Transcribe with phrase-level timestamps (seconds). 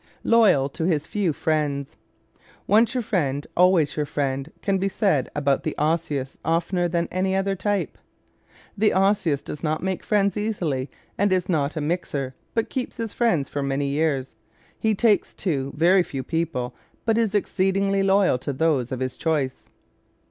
[0.23, 1.89] Loyal to His Few Friends¶
[2.65, 7.35] "Once your friend always your friend" can be said about the Osseous oftener than any
[7.35, 7.99] other type.¶
[8.75, 13.13] The Osseous does not make friends easily and is not a "mixer" but keeps his
[13.13, 14.33] friends for many years.
[14.75, 16.73] He "takes to" very few people
[17.05, 19.69] but is exceedingly loyal to those of his choice.